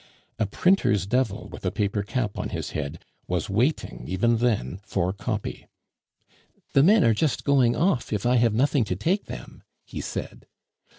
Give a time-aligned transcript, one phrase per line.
[0.39, 5.13] A printer's devil, with a paper cap on his head, was waiting even then for
[5.13, 5.67] copy.
[6.73, 10.47] "The men are just going off, if I have nothing to take them," he said.